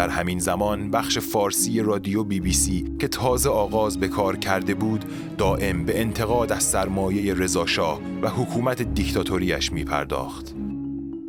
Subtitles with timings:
[0.00, 4.74] در همین زمان بخش فارسی رادیو بی بی سی که تازه آغاز به کار کرده
[4.74, 5.04] بود
[5.38, 10.54] دائم به انتقاد از سرمایه رضاشاه و حکومت دیکتاتوریش می پرداخت.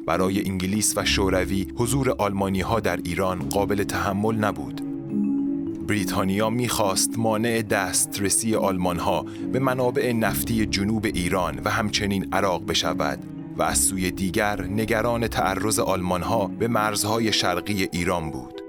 [0.07, 4.81] برای انگلیس و شوروی حضور آلمانی ها در ایران قابل تحمل نبود.
[5.87, 13.19] بریتانیا می‌خواست مانع دسترسی آلمان ها به منابع نفتی جنوب ایران و همچنین عراق بشود
[13.57, 18.60] و از سوی دیگر نگران تعرض آلمان ها به مرزهای شرقی ایران بود.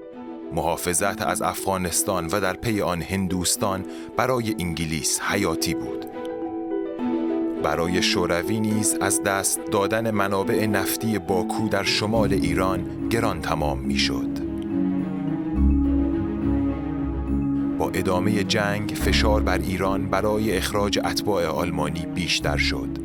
[0.53, 3.85] محافظت از افغانستان و در پی آن هندوستان
[4.17, 6.05] برای انگلیس حیاتی بود.
[7.63, 14.53] برای شوروی نیز از دست دادن منابع نفتی باکو در شمال ایران گران تمام می‌شد.
[17.77, 23.02] با ادامه جنگ فشار بر ایران برای اخراج اتباع آلمانی بیشتر شد.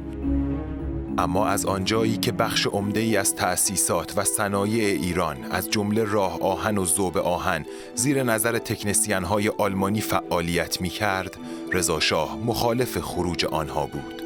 [1.19, 6.43] اما از آنجایی که بخش عمده ای از تأسیسات و صنایع ایران از جمله راه
[6.43, 11.37] آهن و زوب آهن زیر نظر تکنسیان های آلمانی فعالیت می کرد،
[11.73, 14.23] رضا شاه مخالف خروج آنها بود.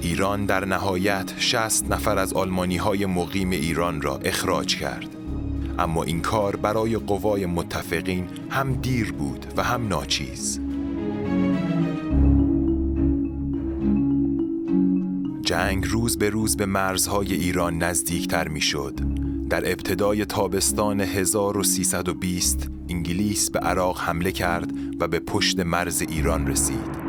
[0.00, 5.08] ایران در نهایت 60 نفر از آلمانی های مقیم ایران را اخراج کرد.
[5.78, 10.60] اما این کار برای قوای متفقین هم دیر بود و هم ناچیز.
[15.56, 18.94] جنگ روز به روز به مرزهای ایران نزدیکتر می شد.
[19.50, 27.06] در ابتدای تابستان 1320 انگلیس به عراق حمله کرد و به پشت مرز ایران رسید.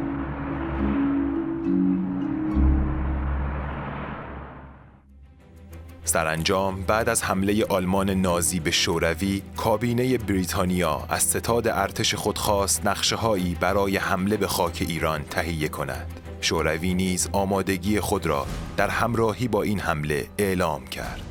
[6.03, 12.85] سرانجام بعد از حمله آلمان نازی به شوروی کابینه بریتانیا از ستاد ارتش خود خواست
[12.85, 18.45] نقشه هایی برای حمله به خاک ایران تهیه کند شوروی نیز آمادگی خود را
[18.77, 21.21] در همراهی با این حمله اعلام کرد.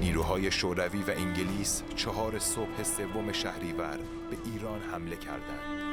[0.00, 3.98] نیروهای شوروی و انگلیس چهار صبح سوم شهریور
[4.30, 5.86] به ایران حمله کردند.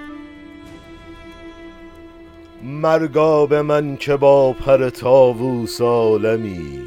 [2.64, 6.82] مرگا به من که با پر تاووس عالمی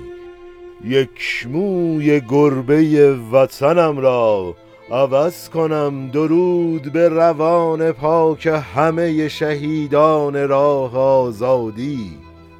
[0.84, 4.56] یک موی گربه وطنم را
[4.90, 12.10] عوض کنم درود به روان پاک همه شهیدان راه آزادی.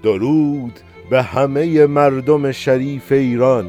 [0.03, 3.67] درود به همه مردم شریف ایران.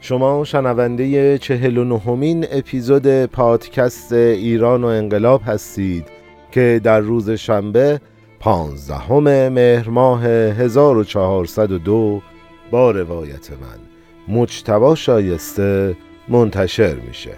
[0.00, 6.08] شما شنونده چهل و نهمین اپیزود پادکست ایران و انقلاب هستید
[6.50, 8.00] که در روز شنبه
[8.40, 12.22] پانزدهم مهر ماه 1402
[12.70, 13.91] با روایت من.
[14.28, 15.96] مجتبا شایسته
[16.28, 17.32] منتشر میشه.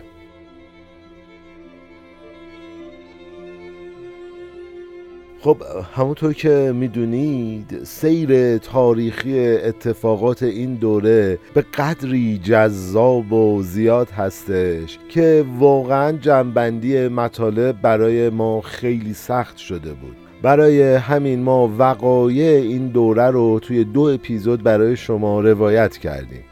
[5.41, 5.57] خب
[5.95, 15.45] همونطور که می‌دونید سیر تاریخی اتفاقات این دوره به قدری جذاب و زیاد هستش که
[15.59, 20.17] واقعا جنبندی مطالب برای ما خیلی سخت شده بود.
[20.43, 26.45] برای همین ما وقایع این دوره رو توی دو اپیزود برای شما روایت کردیم.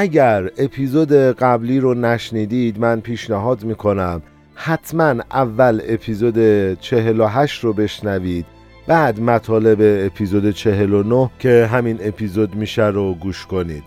[0.00, 4.22] اگر اپیزود قبلی رو نشنیدید من پیشنهاد می‌کنم
[4.54, 6.38] حتما اول اپیزود
[6.80, 8.46] 48 رو بشنوید
[8.86, 13.82] بعد مطالب اپیزود 49 که همین اپیزود میشه رو گوش کنید.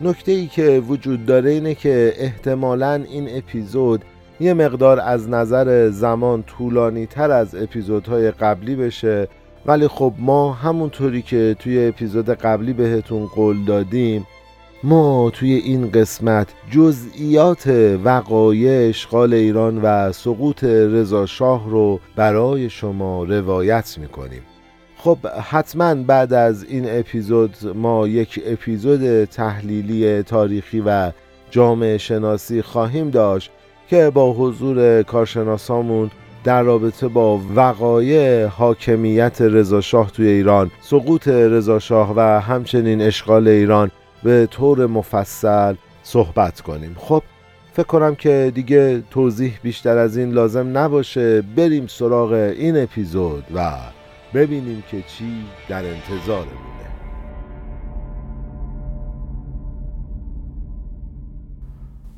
[0.00, 4.04] نکته ای که وجود داره اینه که احتمالا این اپیزود
[4.40, 9.28] یه مقدار از نظر زمان طولانی تر از اپیزودهای قبلی بشه
[9.66, 14.26] ولی خب ما همونطوری که توی اپیزود قبلی بهتون قول دادیم
[14.86, 17.66] ما توی این قسمت جزئیات
[18.04, 24.42] وقایع اشغال ایران و سقوط رضا شاه رو برای شما روایت می‌کنیم.
[24.96, 31.12] خب حتما بعد از این اپیزود ما یک اپیزود تحلیلی تاریخی و
[31.50, 33.50] جامعه شناسی خواهیم داشت
[33.88, 36.10] که با حضور کارشناسامون
[36.44, 43.90] در رابطه با وقایع حاکمیت رضاشاه توی ایران سقوط رضاشاه و همچنین اشغال ایران
[44.24, 46.96] به طور مفصل صحبت کنیم.
[46.98, 47.22] خب
[47.72, 51.42] فکر کنم که دیگه توضیح بیشتر از این لازم نباشه.
[51.42, 53.72] بریم سراغ این اپیزود و
[54.34, 56.74] ببینیم که چی در انتظارمونه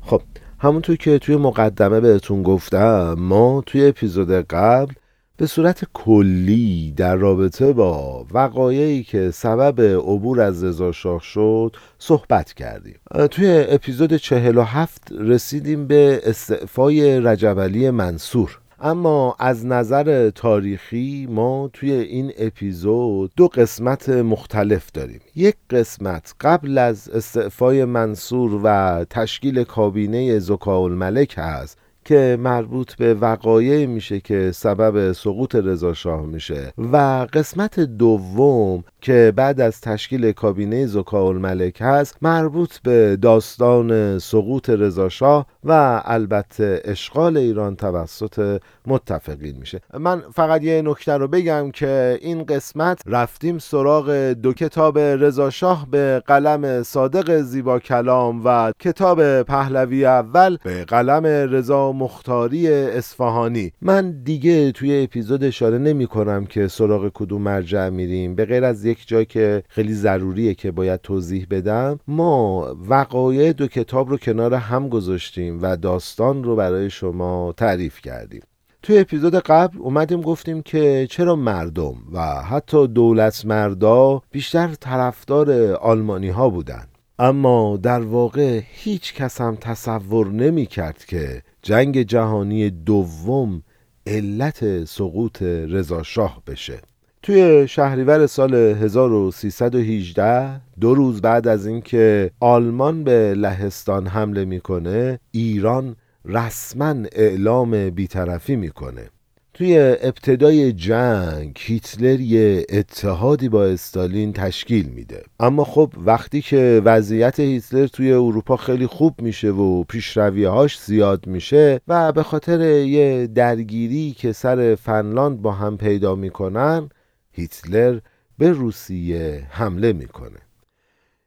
[0.01, 0.21] خب
[0.59, 4.93] همونطور که توی مقدمه بهتون گفتم ما توی اپیزود قبل
[5.39, 12.95] به صورت کلی در رابطه با وقایعی که سبب عبور از رضاشاه شد صحبت کردیم.
[13.31, 18.59] توی اپیزود 47 رسیدیم به استعفای رجب علی منصور.
[18.79, 25.21] اما از نظر تاریخی ما توی این اپیزود دو قسمت مختلف داریم.
[25.35, 31.77] یک قسمت قبل از استعفای منصور و تشکیل کابینه زکاول ملک هست.
[32.07, 36.73] که مربوط به وقایع میشه که سبب سقوط رضاشاه میشه.
[36.77, 44.69] و قسمت دوم که بعد از تشکیل کابینه زکا الملک هست مربوط به داستان سقوط
[44.69, 49.81] رضاشاه و البته اشغال ایران توسط متفقین میشه.
[49.99, 56.23] من فقط یه نکته رو بگم که این قسمت رفتیم سراغ دو کتاب رضاشاه به
[56.27, 63.71] قلم صادق زیبا کلام و کتاب پهلوی اول به قلم رضا مختاری اصفهانی.
[63.81, 68.35] من دیگه توی اپیزود اشاره نمی کنم که سراغ کدوم مرجع میریم.
[68.35, 74.09] به غیر از جای که خیلی ضروریه که باید توضیح بدم ما وقایع دو کتاب
[74.09, 78.41] رو کنار هم گذاشتیم و داستان رو برای شما تعریف کردیم.
[78.81, 86.29] توی اپیزود قبل اومدیم گفتیم که چرا مردم و حتی دولت مردا بیشتر طرفدار آلمانی
[86.29, 86.87] ها بودن.
[87.19, 93.63] اما در واقع هیچ کس هم تصور نمی کرد که جنگ جهانی دوم
[94.07, 96.81] علت سقوط رضاشاه بشه.
[97.27, 105.95] توی شهریور سال 1318 دو روز بعد از اینکه آلمان به لهستان حمله می‌کنه ایران
[106.25, 109.09] رسما اعلام بیطرفی می‌کنه.
[109.53, 115.23] توی ابتدای جنگ هیتلر یه اتحادی با استالین تشکیل میده.
[115.39, 121.79] اما خب وقتی که وضعیت هیتلر توی اروپا خیلی خوب میشه و پیشرویهاش زیاد میشه
[121.87, 126.89] و به خاطر یه درگیری که سر فنلاند با هم پیدا می‌کنن
[127.37, 127.99] هیتلر
[128.37, 130.39] به روسیه حمله می‌کنه.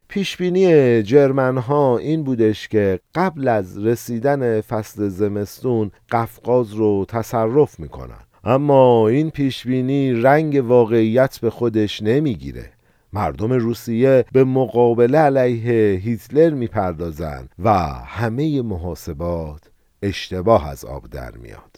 [0.08, 8.24] پیشبینی جرمن ها این بودش که قبل از رسیدن فصل زمستون قفقاز رو تصرف می‌کنن.
[8.44, 12.70] اما این پیشبینی رنگ واقعیت به خودش نمی‌گیره.
[13.12, 17.72] مردم روسیه به مقابله علیه هیتلر می‌پردازن و
[18.06, 19.70] همه محاسبات
[20.02, 21.69] اشتباه از آب در میاد.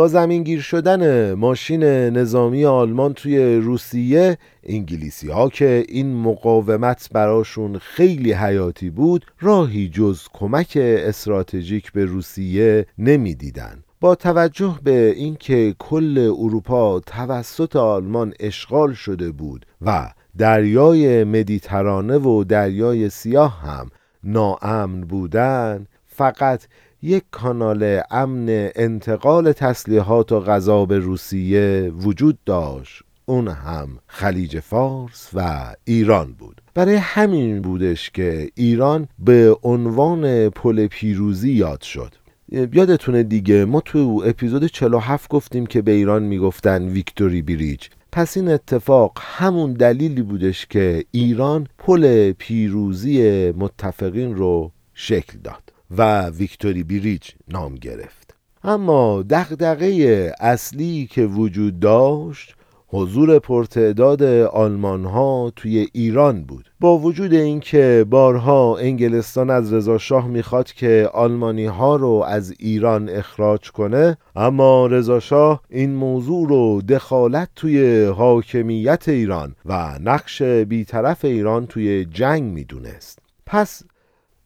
[0.00, 8.32] با زمینگیر شدن ماشین نظامی آلمان توی روسیه انگلیسی ها که این مقاومت براشون خیلی
[8.32, 13.82] حیاتی بود راهی جز کمک استراتژیک به روسیه نمی‌دیدن.
[14.00, 22.44] با توجه به اینکه کل اروپا توسط آلمان اشغال شده بود و دریای مدیترانه و
[22.44, 23.90] دریای سیاه هم
[24.24, 26.62] ناامن بودن فقط
[27.02, 33.02] یک کانال امن انتقال تسلیحات و غذا به روسیه وجود داشت.
[33.26, 36.60] اون هم خلیج فارس و ایران بود.
[36.74, 42.14] برای همین بودش که ایران به عنوان پل پیروزی یاد شد.
[42.52, 48.48] یادتونه دیگه ما تو اپیزود 47 گفتیم که به ایران می‌گفتن ویکتوری بریج پس این
[48.48, 55.69] اتفاق همون دلیلی بودش که ایران پل پیروزی متفقین رو شکل داد.
[55.98, 58.34] و ویکتوری بریج نام گرفت.
[58.64, 62.54] اما دغدغه اصلی که وجود داشت
[62.92, 66.70] حضور پرتعداد آلمان ها توی ایران بود.
[66.80, 73.08] با وجود اینکه بارها انگلستان از رضا شاه می‌خواد که آلمانی ها رو از ایران
[73.08, 81.24] اخراج کنه اما رضا شاه این موضوع رو دخالت توی حاکمیت ایران و نقش بیطرف
[81.24, 83.18] ایران توی جنگ می‌دونست.
[83.46, 83.82] پس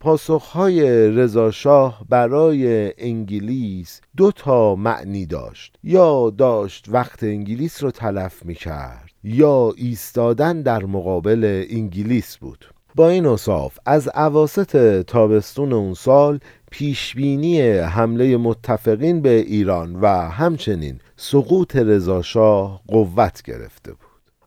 [0.04, 5.76] پاسخهای رضاشاه برای انگلیس دو تا معنی داشت.
[5.84, 12.64] یا داشت وقت انگلیس رو تلف می کرد یا ایستادن در مقابل انگلیس بود.
[12.94, 16.38] با این اصاف از عواست تابستون اون سال
[16.70, 24.00] پیشبینی حمله متفقین به ایران و همچنین سقوط رضاشاه قوت گرفته بود.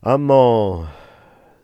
[0.03, 0.85] اما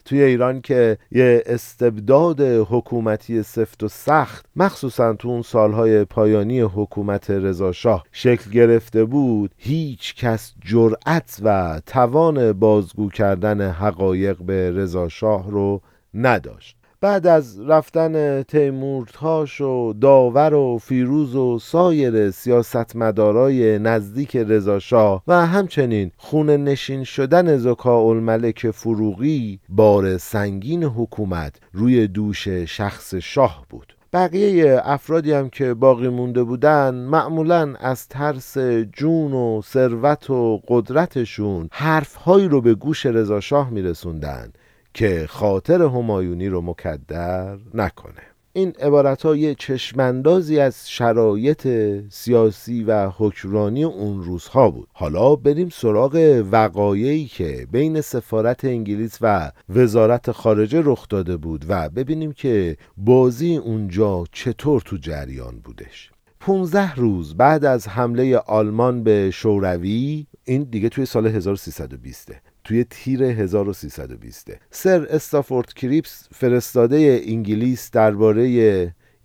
[0.06, 7.30] توی ایران که یه استبداد حکومتی سفت و سخت مخصوصا تو اون سالهای پایانی حکومت
[7.30, 9.52] رضاشاه شکل گرفته بود.
[9.58, 15.82] هیچ کس جرأت و توان بازگو کردن حقایق به رضاشاه رو
[16.14, 16.78] نداشت.
[17.04, 26.12] بعد از رفتن تیمورتاش و داور و فیروز و سایر سیاستمدارای نزدیک رضاشاه و همچنین
[26.18, 33.96] خون نشین شدن زکا الملک فروغی بار سنگین حکومت روی دوش شخص شاه بود.
[34.14, 38.58] بقیه افرادی هم که باقی مونده بودن معمولا از ترس
[38.94, 44.54] جون و ثروت و قدرتشون حرفهایی رو به گوش رضاشاه میرسوندن.
[44.94, 48.22] که خاطر همایونی رو مکدر نکنه.
[48.56, 51.68] این عبارت ها یه چشمندازی از شرایط
[52.10, 54.88] سیاسی و حکمرانی اون روزها بود.
[54.94, 61.90] حالا بریم سراغ وقایعی که بین سفارت انگلیس و وزارت خارجه رخ داده بود و
[61.90, 66.12] ببینیم که بازی اونجا چطور تو جریان بودش.
[66.40, 73.24] 15 روز بعد از حمله آلمان به شوروی این دیگه توی سال 1320 توی تیر
[73.24, 78.50] 1320 سر استافورد کریپس فرستاده انگلیس درباره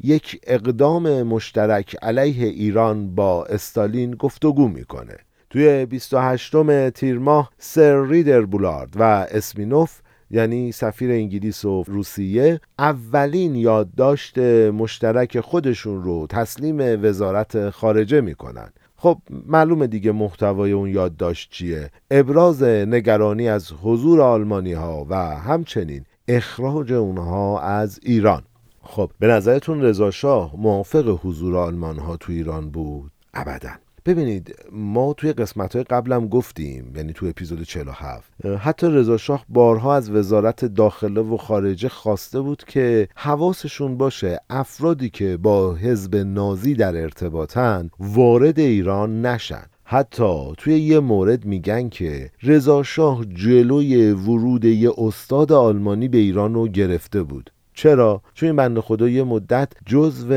[0.00, 5.16] یک اقدام مشترک علیه ایران با استالین گفتگو می‌کنه.
[5.50, 13.54] توی 28 تیر ماه سر ریدر بولارد و اسمینوف یعنی سفیر انگلیس و روسیه اولین
[13.54, 18.72] یادداشت مشترک خودشون رو تسلیم وزارت خارجه می‌کنن.
[19.00, 21.90] خب معلومه دیگه محتوای اون یادداشت چیه.
[22.10, 28.42] ابراز نگرانی از حضور آلمانی ها و همچنین اخراج اونها از ایران.
[28.82, 33.87] خب به نظرتون رضا شاه موافق حضور آلمان ها تو ایران بود؟ ابدا.
[34.08, 39.94] ببینید ما توی قسمت های قبلم گفتیم یعنی تو اپیزود 47 حتی رضا شاه بارها
[39.94, 46.74] از وزارت داخله و خارجه خواسته بود که حواسشون باشه افرادی که با حزب نازی
[46.74, 49.64] در ارتباطن وارد ایران نشن.
[49.84, 56.54] حتی توی یه مورد میگن که رضا شاه جلوی ورود یه استاد آلمانی به ایران
[56.54, 57.50] رو گرفته بود.
[57.78, 60.32] چرا؟ چون این بند خدا یه مدت جزو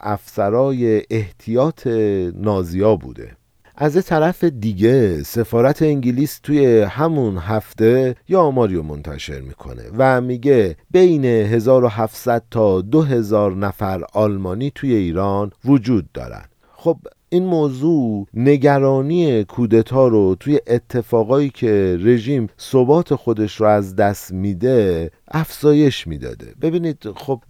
[0.00, 1.86] افسرای احتیاط
[2.34, 3.36] نازیا بوده
[3.76, 11.24] از طرف دیگه سفارت انگلیس توی همون هفته یا آماریو منتشر می‌کنه و میگه بین
[11.24, 16.44] 1700 تا 2000 نفر آلمانی توی ایران وجود دارن
[16.76, 16.96] خب
[17.28, 25.10] این موضوع نگرانی کودتا رو توی اتفاقایی که رژیم ثبات خودش رو از دست میده
[25.28, 26.54] افزایش می‌داده.
[26.62, 27.42] ببینید خب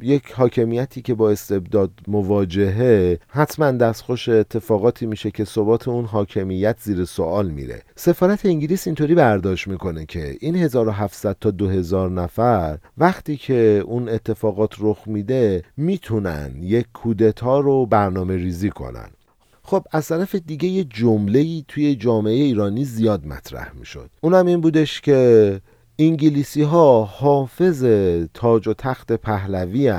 [0.00, 7.04] یک حاکمیتی که با استبداد مواجهه حتما دستخوش اتفاقاتی میشه که ثبات اون حاکمیت زیر
[7.04, 7.82] سوال میره.
[7.96, 14.74] سفارت انگلیس اینطوری برداشت می‌کنه که این 1700 تا 2000 نفر وقتی که اون اتفاقات
[14.80, 19.08] رخ میده می‌تونن یک کودتا رو برنامه ریزی کنن.
[19.62, 24.10] خب از طرف دیگه یه جمله توی جامعه ایرانی زیاد مطرح می‌شد.
[24.20, 25.60] اونم این بودش که
[25.98, 27.84] انگلیسی ها حافظ
[28.34, 29.94] تاج و تخت پهلوی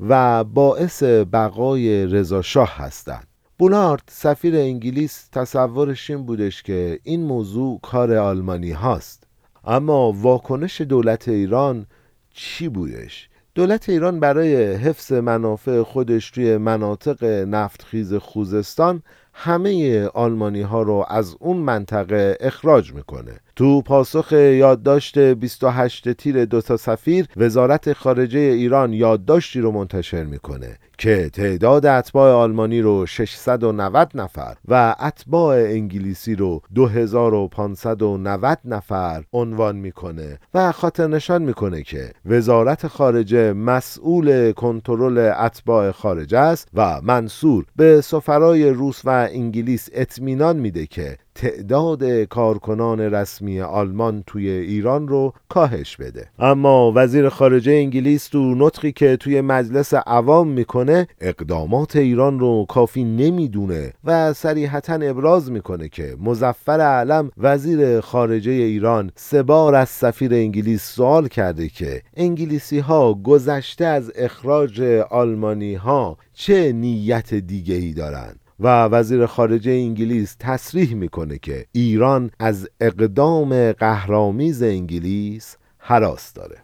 [0.00, 3.26] و باعث بقای رضاشاه هستند.
[3.58, 9.24] بولارد سفیر انگلیس تصورش این بودش که این موضوع کار آلمانی هاست.
[9.64, 11.86] اما واکنش دولت ایران
[12.34, 19.02] چی بودش؟ دولت ایران برای حفظ منافع خودش توی مناطق نفتخیز خوزستان
[19.34, 23.40] همه آلمانی ها رو از اون منطقه اخراج می‌کنه.
[23.62, 30.78] تو پاسخ یادداشت 28 تیر دو تا سفیر وزارت خارجه ایران یادداشتی رو منتشر می‌کنه
[30.98, 40.38] که تعداد اتباع آلمانی رو 690 نفر و اتباع انگلیسی رو 2590 نفر عنوان می‌کنه
[40.54, 48.00] و خاطر نشان می‌کنه که وزارت خارجه مسئول کنترل اتباع خارجه است و منصور به
[48.00, 55.96] سفرای روس و انگلیس اطمینان میده که تعداد کارکنان رسمی آلمان توی ایران رو کاهش
[55.96, 56.28] بده.
[56.38, 63.04] اما وزیر خارجه انگلیس تو نطقی که توی مجلس عوام می‌کنه اقدامات ایران رو کافی
[63.04, 70.34] نمی‌دونه و صریحتا ابراز می‌کنه که مزفر علم وزیر خارجه ایران سه بار از سفیر
[70.34, 77.92] انگلیس سوال کرده که انگلیسی ها گذشته از اخراج آلمانی ها چه نیت دیگه ای
[77.92, 86.56] دارند؟ و وزیر خارجه انگلیس تصریح می‌کنه که ایران از اقدام قهرامیز انگلیس حراس داره.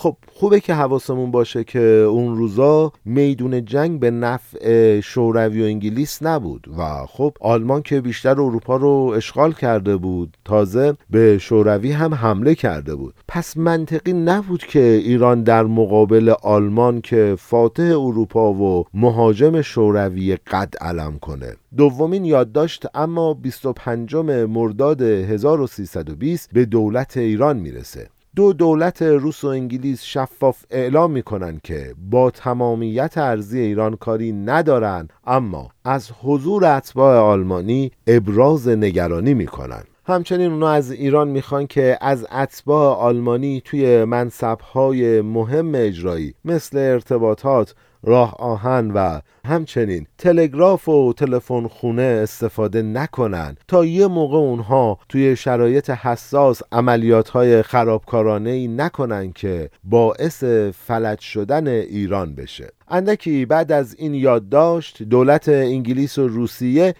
[0.00, 6.22] خب خوبه که حواسمون باشه که اون روزا میدون جنگ به نفع شوروی و انگلیس
[6.22, 12.14] نبود و خب آلمان که بیشتر اروپا رو اشغال کرده بود تازه به شوروی هم
[12.14, 13.14] حمله کرده بود.
[13.28, 20.74] پس منطقی نبود که ایران در مقابل آلمان که فاتح اروپا و مهاجم شوروی قد
[20.80, 21.56] علم کنه.
[21.76, 24.14] دومین یادداشت اما 25
[24.48, 28.08] مرداد 1320 به دولت ایران می‌رسه.
[28.36, 35.08] دو دولت روس و انگلیس شفاف اعلام می‌کنن که با تمامیت ارزی ایران کاری ندارن
[35.26, 39.82] اما از حضور اتباع آلمانی ابراز نگرانی می‌کنن.
[40.04, 47.74] همچنین اونا از ایران می‌خوان که از اتباع آلمانی توی منصبهای مهم اجرایی مثل ارتباطات
[48.02, 55.36] راه آهن و همچنین تلگراف و تلفن خونه استفاده نکنن تا یه موقع اونها توی
[55.36, 60.44] شرایط حساس عملیات های خرابکارانه ای نکنن که باعث
[60.86, 62.68] فلج شدن ایران بشه.
[62.90, 66.94] اندکی بعد از این یادداشت دولت انگلیس و روسیه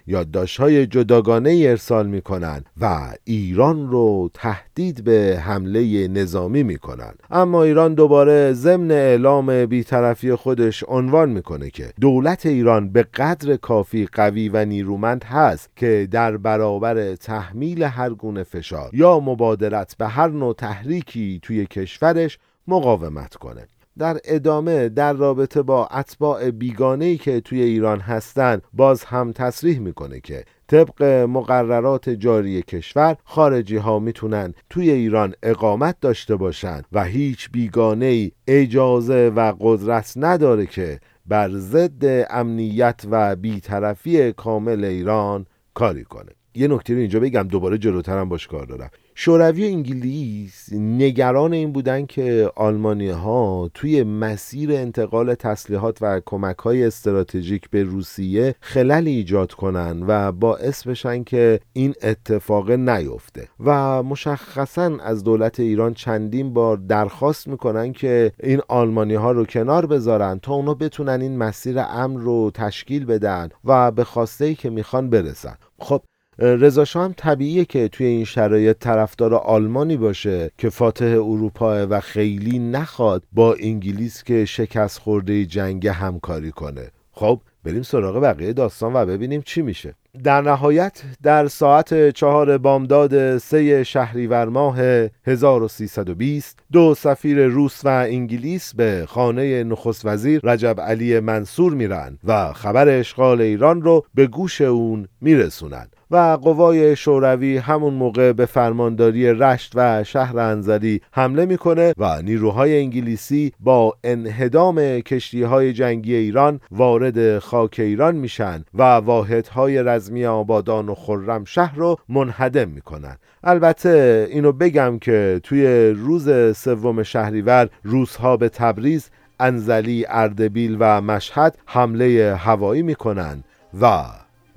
[0.59, 7.15] های جداگانه ارسال می‌کنن و ایران رو تهدید به حمله نظامی می‌کنن.
[7.31, 14.07] اما ایران دوباره ضمن اعلام بیطرفی خودش عنوان می‌کنه که دولت ایران به قدر کافی
[14.07, 20.29] قوی و نیرومند هست که در برابر تحمیل هر گونه فشار یا مبادرت به هر
[20.29, 23.69] نوع تحریکی توی کشورش مقاومت کنه.
[23.99, 30.21] در ادامه در رابطه با اتباع بیگانه‌ای که توی ایران هستند باز هم تصریح می‌کنه
[30.21, 37.51] که طبق مقررات جاری کشور خارجی ها می‌تونن توی ایران اقامت داشته باشند و هیچ
[37.51, 46.05] بیگانه ای اجازه و قدرت نداره که بر ضد امنیت و بیطرفی کامل ایران کاری
[46.05, 46.33] کنه.
[46.55, 48.91] یه نکته رو اینجا بگم دوباره جلوترم باش کار دارم.
[49.23, 56.85] شوروی انگلیس نگران این بودن که آلمانی ها توی مسیر انتقال تسلیحات و کمک های
[56.85, 63.49] استراتژیک به روسیه خلل ایجاد کنن و باعث بشن که این اتفاق نیفته.
[63.65, 69.87] و مشخصا از دولت ایران چندین بار درخواست می‌کنن که این آلمانی ها رو کنار
[69.87, 74.71] بذارن تا اونا بتونن این مسیر امن رو تشکیل بدن و به خواسته ای که
[74.71, 75.55] می‌خوان برسن.
[75.79, 76.03] خب
[76.41, 82.59] رضا هم طبیعیه که توی این شرایط طرفدار آلمانی باشه که فاتح اروپا و خیلی
[82.59, 86.91] نخواد با انگلیس که شکست خورده جنگ همکاری کنه.
[87.13, 89.95] خب بریم سراغ بقیه داستان و ببینیم چی میشه.
[90.25, 94.79] در نهایت در ساعت چهار بامداد سه شهریور ماه
[95.27, 102.53] 1320 دو سفیر روس و انگلیس به خانه نخست وزیر رجب علی منصور میرن و
[102.53, 109.27] خبر اشغال ایران رو به گوش اون میرسونن و قوای شوروی همون موقع به فرمانداری
[109.27, 116.61] رشت و شهر انزلی حمله می‌کنه و نیروهای انگلیسی با انهدام کشتی های جنگی ایران
[116.71, 123.17] وارد خاک ایران میشن و واحدهای رزمی آبادان و خرم شهر رو منهدم می‌کنن.
[123.45, 131.59] البته اینو بگم که توی روز سوم شهریور روزها به تبریز انزلی اردبیل و مشهد
[131.67, 133.45] حمله هوایی می‌کنن
[133.81, 134.05] و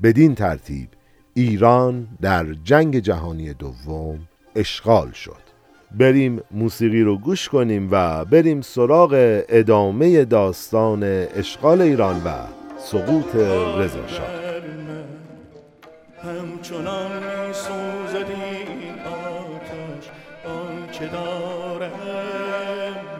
[0.03, 0.89] بدین ترتیب
[1.33, 4.19] ایران در جنگ جهانی دوم
[4.55, 5.43] اشغال شد.
[5.99, 11.03] بریم موسیقی رو گوش کنیم و بریم سراغ ادامه داستان
[11.35, 12.29] اشغال ایران و
[12.77, 13.35] سقوط
[13.77, 14.43] رضا شاه.
[16.23, 18.65] همچنان سوزدی
[19.05, 20.09] آتش
[20.45, 21.91] آنچه دارم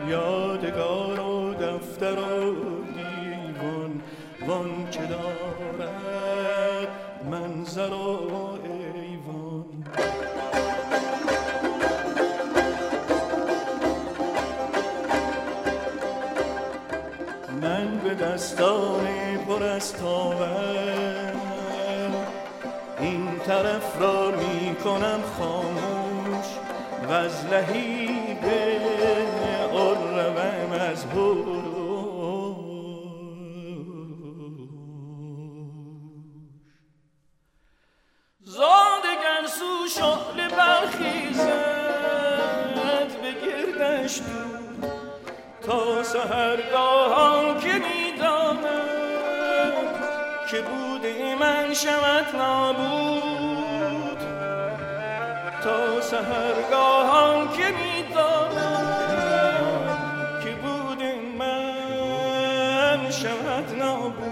[0.08, 2.54] یادگار و دفتر و
[2.94, 4.02] دیوان
[4.48, 5.88] وانچه دارد
[7.30, 9.64] منظر و ایوان.
[17.62, 19.06] من به دستان
[19.48, 21.23] پر از این
[23.46, 26.46] طرف را می کنم خاموش
[27.08, 28.44] و از لحیب
[29.72, 31.06] اروم از
[38.44, 41.54] زادگر سو شعل برخیزد
[43.22, 44.20] به گردش
[45.66, 48.64] تا سهرگاهان که می‌داند
[50.50, 53.13] که بوده من شود نابود.
[56.14, 58.84] سهرگاهان که می‌دانم
[60.44, 64.24] که بوده من شود نابود.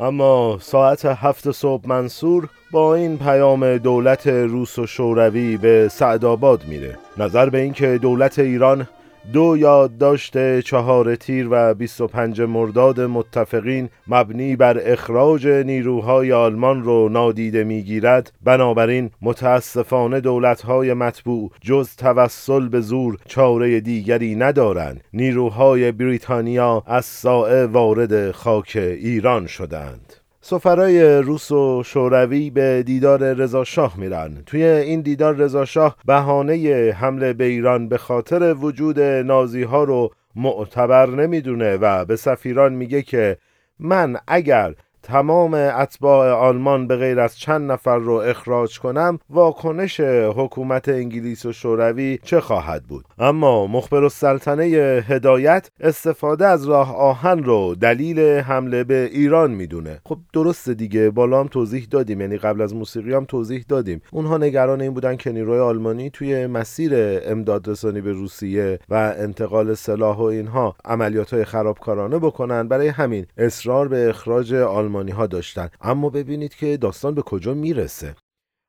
[0.00, 6.98] اما ساعت هفت صبح منصور با این پیام دولت روس و شوروی به سعدآباد میره.
[7.16, 8.86] نظر به اینکه دولت ایران
[9.32, 17.64] دو یادداشت چهار تیر و 25 مرداد متفقین مبنی بر اخراج نیروهای آلمان رو نادیده
[17.64, 18.32] می‌گیرد.
[18.42, 25.04] بنابراین متاسفانه دولتهای مطبوع جز توسل به زور چاره دیگری ندارند.
[25.12, 30.19] نیروهای بریتانیا از سائه وارد خاک ایران شدند.
[30.42, 34.42] سفرای روس و شوروی به دیدار رضا شاه میرن.
[34.46, 36.54] توی این دیدار رضا شاه بهانه
[36.96, 43.02] حمله به ایران به خاطر وجود نازی ها رو معتبر نمی‌دونه و به سفیران میگه
[43.02, 43.36] که
[43.78, 50.00] من اگر تمام اتباع آلمان به غیر از چند نفر رو اخراج کنم واکنش
[50.36, 54.64] حکومت انگلیس و شوروی چه خواهد بود؟ اما مخبر السلطنه
[55.08, 60.00] هدایت استفاده از راه آهن رو دلیل حمله به ایران می‌دونه.
[60.04, 64.02] خب درسته دیگه بالا هم توضیح دادیم یعنی قبل از موسیقی هم توضیح دادیم.
[64.12, 66.92] اونها نگران این بودن که نیروی آلمانی توی مسیر
[67.24, 72.68] امداد رسانی به روسیه و انتقال سلاح و اینها عملیات های خرابکارانه بکنن.
[72.68, 74.54] برای همین اصرار به اخراج
[74.90, 75.70] آلمانی ها داشتن.
[75.80, 78.14] اما ببینید که داستان به کجا می‌رسه.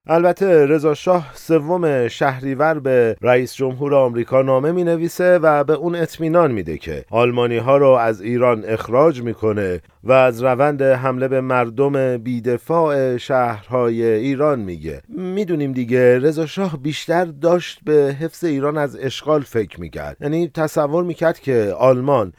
[0.08, 5.96] البته رضا شاه سوم شهریور به رئیس جمهور آمریکا نامه می نویسه و به اون
[5.96, 11.42] اطمینان میده که آلمانی ها رو از ایران اخراج می‌کنه و از روند حمله به
[11.42, 15.02] مردم بیدفاع شهرهای ایران میگه.
[15.10, 20.18] می‌دونیم دیگه رضا شاه بیشتر داشت به حفظ ایران از اشغال فکر می‌کرد.
[20.22, 22.34] یعنی تصور می‌کرد که آلمان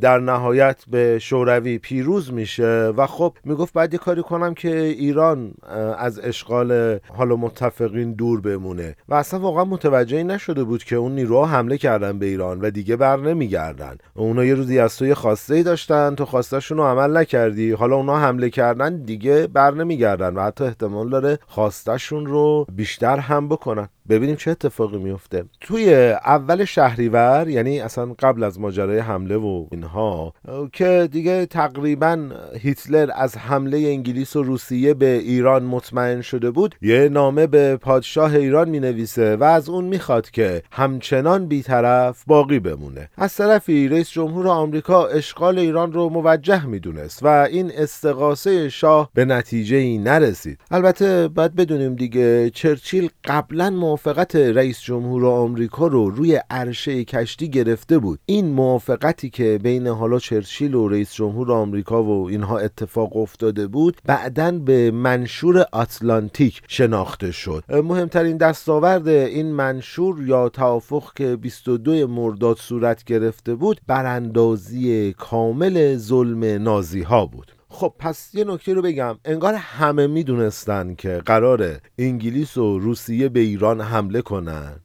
[0.00, 5.54] در نهایت به شوروی پیروز میشه و خب می‌گفت باید یه کاری کنم که ایران
[5.98, 8.96] از اشغال حالا متفقین دور بمونه.
[9.08, 12.96] و اصلا واقعا متوجه نشده بود که اون نیروها حمله کردن به ایران و دیگه
[12.96, 13.96] بر نمیگردن.
[14.14, 17.72] اونا یه روزی از توی خواسته ای داشتن تو خواستهشون رو عمل نکردی.
[17.72, 23.48] حالا اونا حمله کردن دیگه بر نمیگردن و حتی احتمال داره خواستشون رو بیشتر هم
[23.48, 23.88] بکنن.
[24.08, 25.44] ببینیم چه اتفاقی میفته.
[25.60, 30.32] توی اول شهریور یعنی اصلا قبل از ماجرای حمله و اینها
[30.72, 37.08] که دیگه تقریبا هیتلر از حمله انگلیس و روسیه به ایران مطمئن شده بود یه
[37.08, 43.08] نامه به پادشاه ایران می نویسه و از اون می‌خواد که همچنان بیطرف باقی بمونه.
[43.16, 49.24] از طرفی رئیس جمهور آمریکا اشغال ایران رو موجه می‌دونست و این استقاسه شاه به
[49.24, 50.58] نتیجه ای نرسید.
[50.70, 57.98] البته باید بدونیم دیگه چرچیل قبلا موافقت رئیس جمهور آمریکا رو روی عرشه کشتی گرفته
[57.98, 58.18] بود.
[58.26, 63.96] این موافقتی که بین حالا چرچیل و رئیس جمهور آمریکا و اینها اتفاق افتاده بود
[64.04, 67.64] بعدا به منشور آتلانتیک شناخته شد.
[67.68, 76.44] مهمترین دستاورد این منشور یا توافق که 22 مرداد صورت گرفته بود براندازی کامل ظلم
[76.44, 77.55] نازی ها بود.
[77.76, 79.18] خب پس یه نکته رو بگم.
[79.24, 84.80] انگار همه می‌دونستن که قرار انگلیس و روسیه به ایران حمله کنن.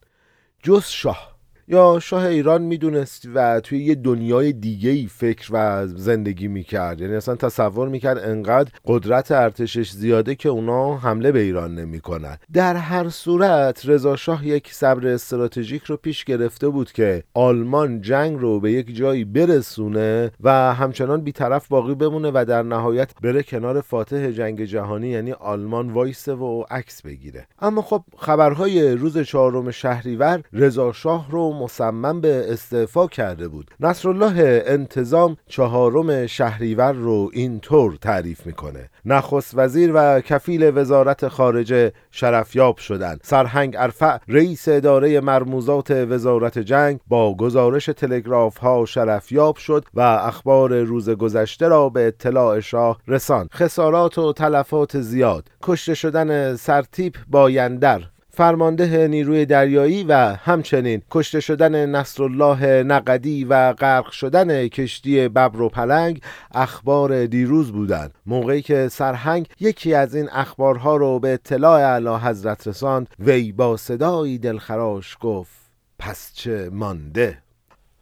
[0.63, 1.30] جز شاه.
[1.71, 7.01] یا شاه ایران می‌دونست و توی یه دنیای دیگه ای فکر و زندگی می‌کرد.
[7.01, 12.37] یعنی اصلا تصور می‌کرد انقدر قدرت ارتشش زیاده که اونا حمله به ایران نمی‌کنن.
[12.53, 18.39] در هر صورت رضا شاه یک صبر استراتژیک رو پیش گرفته بود که آلمان جنگ
[18.39, 23.81] رو به یک جایی برسونه و همچنان بیطرف باقی بمونه و در نهایت بره کنار
[23.81, 27.47] فاتح جنگ جهانی یعنی آلمان وایسه و عکس بگیره.
[27.59, 33.71] اما خب خبرهای روز چهارم شهریور رضا شاه رو مصمم به استعفا کرده بود.
[33.79, 38.89] نصرالله انتظام چهارم شهریور رو اینطور تعریف می‌کنه.
[39.05, 46.99] نخست وزیر و کفیل وزارت خارجه شرفیاب شدند سرهنگ ارفع رئیس اداره مرموزات وزارت جنگ
[47.07, 53.49] با گزارش تلگراف ها شرفیاب شد و اخبار روز گذشته را به اطلاع شاه رسان
[53.53, 55.49] خسارات و تلفات زیاد.
[55.63, 58.01] کشته شدن سرتیپ بایندر
[58.33, 65.69] فرمانده نیروی دریایی و همچنین کشته شدن نصرالله نقدی و غرق شدن کشتی ببر و
[65.69, 68.13] پلنگ اخبار دیروز بودند.
[68.25, 73.77] موقعی که سرهنگ یکی از این اخبارها رو به اطلاع اعلی حضرت رساند وی با
[73.77, 75.61] صدایی دلخراش گفت
[75.99, 77.37] پس چه مانده؟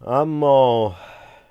[0.07, 0.95] اما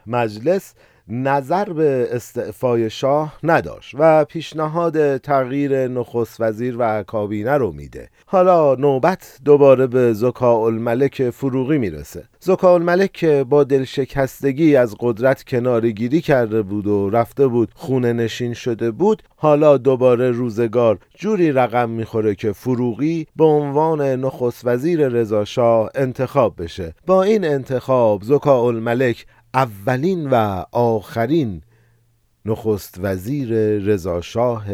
[0.07, 0.75] مجلس
[1.11, 8.09] نظر به استعفای شاه نداشت و پیشنهاد تغییر نخست وزیر و کابینه رو میده.
[8.27, 12.25] حالا نوبت دوباره به زکا الملک فروغی می‌رسه.
[12.41, 18.55] زکا الملک که با دلشکستگی از قدرت کنارگیری کرده بود و رفته بود خونه نشین
[18.55, 25.45] شده بود حالا دوباره روزگار جوری رقم می‌خوره که فروغی به عنوان نخست وزیر رضا
[25.95, 26.95] انتخاب بشه.
[27.07, 29.27] با این انتخاب زکا الملک
[29.59, 31.63] اولین و آخرین
[32.45, 34.65] نخست وزیر رضاشاه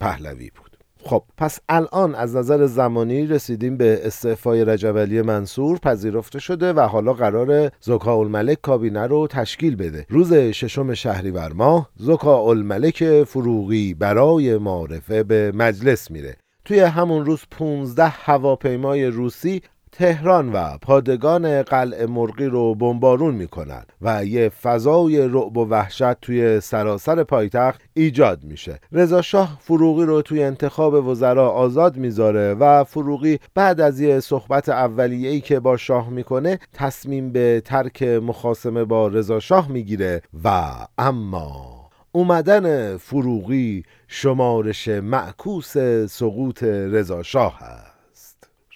[0.00, 0.76] پهلوی بود.
[1.04, 7.12] خب پس الان از نظر زمانی رسیدیم به استعفای رجب منصور پذیرفته شده و حالا
[7.12, 10.06] قرار زکا الملک کابینه رو تشکیل بده.
[10.08, 16.36] روز ششم شهریور ماه زکا الملک فروغی برای معرفه به مجلس میره.
[16.64, 19.62] توی همون روز 15 هواپیمای روسی
[19.96, 26.60] تهران و پادگان قلعه مرغی رو بمبارون می‌کنن و یه فضای رعب و وحشت توی
[26.60, 28.78] سراسر پایتخت ایجاد میشه.
[28.92, 34.68] رضا شاه فروغی رو توی انتخاب وزرا آزاد می‌ذاره و فروغی بعد از یه صحبت
[34.68, 41.74] اولیه‌ای که با شاه می‌کنه تصمیم به ترک مخاسمه با رضا شاه می‌گیره و اما
[42.12, 45.78] اومدن فروغی شمارش معکوس
[46.08, 47.93] سقوط رضاشاه است.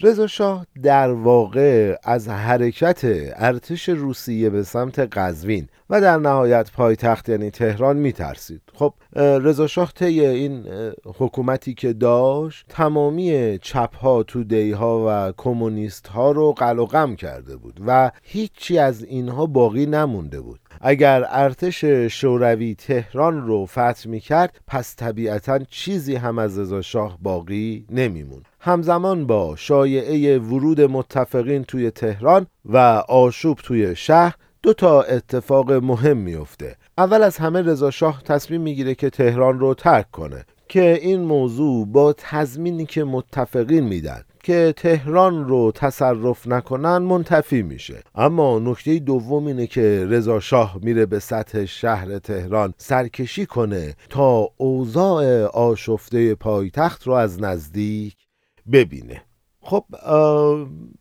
[0.00, 3.00] رضا شاه در واقع از حرکت
[3.36, 8.62] ارتش روسیه به سمت قزوین و در نهایت پایتخت یعنی تهران میترسید.
[8.74, 10.66] خب رضا شاه طی این
[11.04, 17.80] حکومتی که داشت تمامی چپ ها توده ها و کمونیست ها رو قلقم کرده بود
[17.86, 20.60] و هیچی از اینها باقی نمونده بود.
[20.80, 27.18] اگر ارتش شوروی تهران رو فتح می کرد پس طبیعتا چیزی هم از رضا شاه
[27.22, 32.76] باقی نمیمون همزمان با شایعه ورود متفقین توی تهران و
[33.08, 38.94] آشوب توی شهر دو تا اتفاق مهم میفته اول از همه رضا شاه تصمیم می‌گیره
[38.94, 45.48] که تهران رو ترک کنه که این موضوع با تضمینی که متفقین میدن که تهران
[45.48, 48.02] رو تصرف نکنن منتفی میشه.
[48.14, 54.48] اما نکته دوم اینه که رضا شاه میره به سطح شهر تهران سرکشی کنه تا
[54.56, 58.27] اوضاع آشفته پایتخت رو از نزدیک
[58.72, 59.22] ببینه.
[59.60, 59.84] خب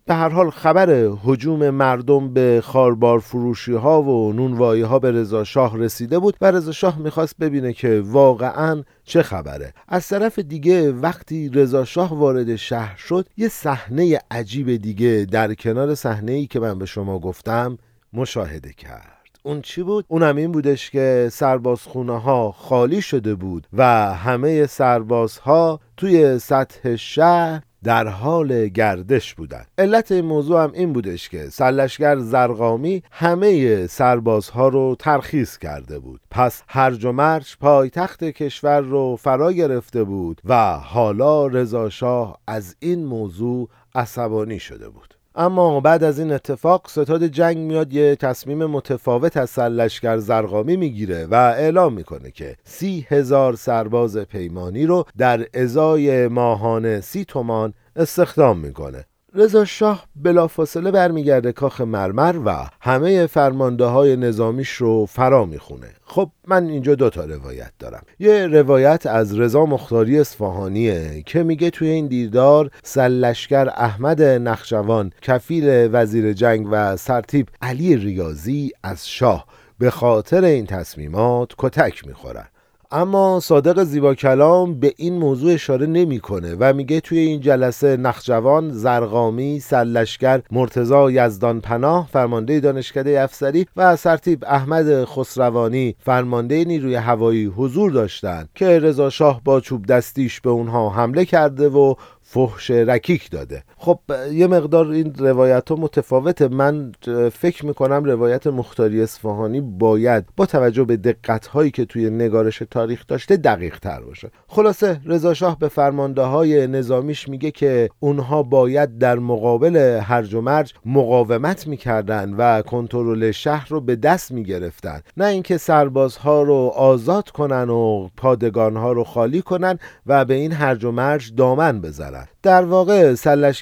[0.05, 5.43] به هر حال خبر حجوم مردم به خاربار فروشی ها و نونوایی ها به رضا
[5.43, 9.73] شاه رسیده بود و رضا شاه می‌خواست ببینه که واقعا چه خبره.
[9.87, 15.95] از طرف دیگه وقتی رضا شاه وارد شهر شد یه صحنه عجیب دیگه در کنار
[15.95, 17.77] صحنه ای که من به شما گفتم
[18.13, 19.16] مشاهده کرد.
[19.47, 23.83] اون چی بود؟ اونم این بودش که سربازخونه ها خالی شده بود و
[24.13, 31.29] همه سربازها توی سطح شهر در حال گردش بودند علت این موضوع هم این بودش
[31.29, 36.21] که سلشگر زرقامی همه سربازها رو ترخیص کرده بود.
[36.31, 42.75] پس هرج و مرج پایتخت کشور رو فرا گرفته بود و حالا رضا شاه از
[42.79, 45.16] این موضوع عصبانی شده بود.
[45.39, 51.25] اما بعد از این اتفاق ستاد جنگ میاد یه تصمیم متفاوت از سرلشکر زرقامی می‌گیره
[51.25, 58.59] و اعلام می‌کنه که سی هزار سرباز پیمانی رو در ازای ماهانه سی تومان استخدام
[58.59, 59.05] می‌کنه.
[59.37, 65.87] رضا شاه بلافاصله برمیگرده کاخ مرمر و همه فرمانده های نظامیش رو فرا می‌خونه.
[66.05, 68.03] خب من اینجا دو تا روایت دارم.
[68.19, 75.89] یه روایت از رضا مختاری اصفهانیه که میگه توی این دیدار سلشکر احمد نخجوان کفیل
[75.91, 79.45] وزیر جنگ و سرتیب علی ریاضی از شاه
[79.79, 82.47] به خاطر این تصمیمات کتک می‌خورن.
[82.91, 88.71] اما صادق زیبا کلام به این موضوع اشاره نمی‌کنه و میگه توی این جلسه نخجوان،
[88.71, 97.45] زرقامی، سلشگر، مرتزا یزدان پناه فرمانده دانشکده افسری و سرتیب احمد خسروانی فرمانده نیروی هوایی
[97.45, 103.29] حضور داشتند که رضا شاه با چوب دستیش به اونها حمله کرده و فحش رکیک
[103.31, 103.63] داده.
[103.79, 103.99] خب
[104.31, 106.47] یه مقدار این روایت ها متفاوته.
[106.47, 106.91] من
[107.33, 113.07] فکر می‌کنم روایت مختاری اصفهانی باید با توجه به دقت هایی که توی نگارش تاریخ
[113.07, 114.31] داشته دقیق تر باشه.
[114.47, 120.41] خلاصه رضا شاه به فرمانده های نظامیش میگه که اونها باید در مقابل هرج و
[120.41, 125.01] مرج مقاومت می‌کردن و کنترل شهر رو به دست می‌گرفتن.
[125.17, 130.85] نه اینکه سربازها رو آزاد کنن و پادگانها رو خالی کنن و به این هرج
[130.85, 132.27] و مرج دامن بزنن.
[132.43, 133.13] در واقع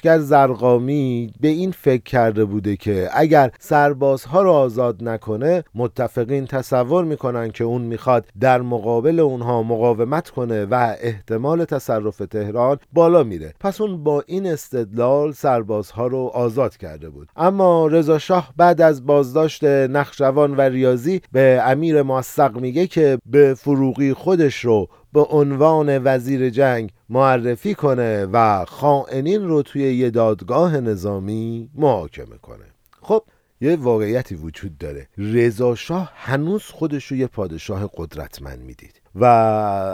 [0.06, 7.04] سلشگر زرقامی به این فکر کرده بوده که اگر سربازها رو آزاد نکنه متفقین تصور
[7.04, 13.54] می‌کنن که اون می‌خواد در مقابل اونها مقاومت کنه و احتمال تصرف تهران بالا میره.
[13.60, 17.28] پس اون با این استدلال سربازها رو آزاد کرده بود.
[17.36, 23.54] اما رضا شاه بعد از بازداشت نخجوان و ریاضی به امیر موثق میگه که به
[23.54, 30.80] فروغی خودش رو به عنوان وزیر جنگ معرفی کنه و خائنین رو توی یه دادگاه
[30.80, 32.64] نظامی محاکمه کنه.
[33.02, 33.22] خب
[33.60, 35.08] یه واقعیتی وجود داره.
[35.18, 39.24] رضا شاه هنوز خودش رو یه پادشاه قدرتمند می‌دید و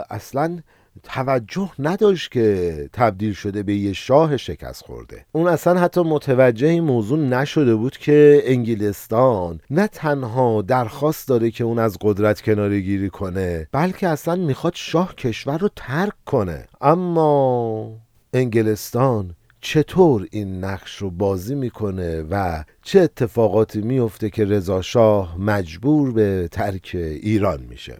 [0.09, 0.59] اصلا
[1.03, 5.25] توجه نداشت که تبدیل شده به یه شاه شکست خورده.
[5.31, 11.63] اون اصلا حتی متوجه این موضوع نشده بود که انگلستان نه تنها درخواست داره که
[11.63, 16.67] اون از قدرت کناره گیری کنه بلکه اصلا می‌خواد شاه کشور رو ترک کنه.
[16.81, 17.91] اما
[18.33, 26.11] انگلستان چطور این نقش رو بازی می‌کنه و چه اتفاقاتی میفته که رضا شاه مجبور
[26.11, 27.97] به ترک ایران میشه؟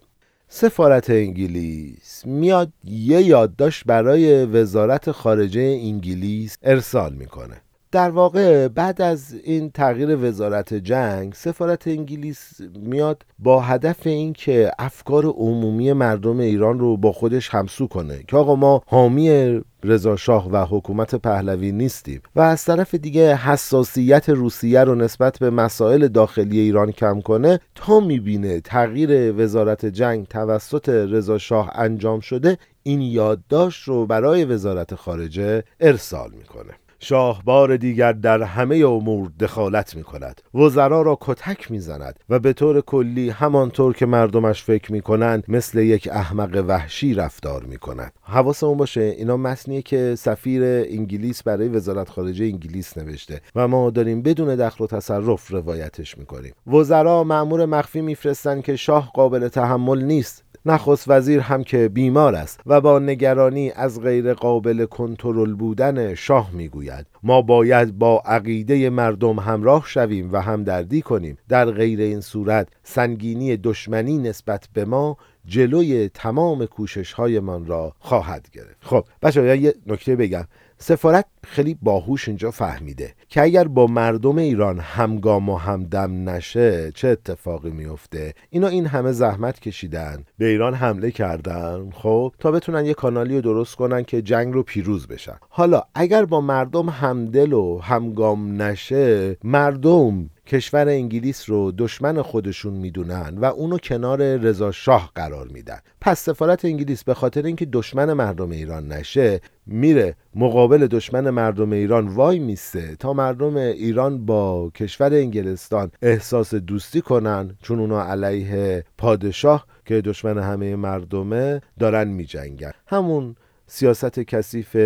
[0.56, 7.56] سفارت انگلیس میاد یه یادداشت برای وزارت خارجه انگلیس ارسال می‌کنه.
[7.92, 15.26] در واقع بعد از این تغییر وزارت جنگ سفارت انگلیس میاد با هدف اینکه افکار
[15.26, 18.22] عمومی مردم ایران رو با خودش همسو کنه.
[18.28, 24.28] که آقا ما حامی رضا شاه و حکومت پهلوی نیستیم و از طرف دیگه حساسیت
[24.28, 30.88] روسیه رو نسبت به مسائل داخلی ایران کم کنه تا می‌بینه تغییر وزارت جنگ توسط
[30.88, 36.83] رضا شاه انجام شده این یادداشت رو برای وزارت خارجه ارسال می‌کنه.
[37.04, 42.38] شاه بار دیگر در همه امور دخالت می کند وزرا را کتک می زند و
[42.38, 47.78] به طور کلی همانطور که مردمش فکر می کنند مثل یک احمق وحشی رفتار می
[47.78, 53.90] کند حواسمون باشه اینا متنیه که سفیر انگلیس برای وزارت خارجه انگلیس نوشته و ما
[53.90, 56.54] داریم بدون دخل و تصرف روایتش می‌کنیم.
[56.66, 60.43] وزرا معمور مخفی میفرستند که شاه قابل تحمل نیست.
[60.66, 66.50] نخست وزیر هم که بیمار است و با نگرانی از غیر قابل کنترل بودن شاه
[66.52, 67.06] می‌گوید.
[67.22, 71.38] ما باید با عقیده مردم همراه شویم و همدردی کنیم.
[71.48, 78.48] در غیر این صورت سنگینی دشمنی نسبت به ما جلوی تمام کوشش هایمان را خواهد
[78.52, 78.76] گرفت.
[78.80, 80.44] خب بچه یه نکته بگم.
[80.78, 87.08] سفارت خیلی باهوش اینجا فهمیده که اگر با مردم ایران همگام و همدم نشه چه
[87.08, 90.24] اتفاقی میفته؟ اینا این همه زحمت کشیدن.
[90.38, 91.90] به ایران حمله کردن.
[91.90, 95.36] خب تا بتونن یه کانالی رو درست کنن که جنگ رو پیروز بشن.
[95.48, 103.38] حالا اگر با مردم همدل و همگام نشه مردم کشور انگلیس رو دشمن خودشون می‌دونن
[103.38, 105.78] و اونو کنار رضا شاه قرار میدن.
[106.00, 112.08] پس سفارت انگلیس به خاطر اینکه دشمن مردم ایران نشه میره مقابل دشمن مردم ایران
[112.08, 119.66] وای میسته تا مردم ایران با کشور انگلستان احساس دوستی کنن چون اونا علیه پادشاه
[119.84, 122.72] که دشمن همه مردمه دارن میجنگن.
[122.86, 124.76] همون سیاست کثیف